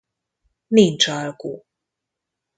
Nincs 0.69 1.07
alku! 1.09 1.51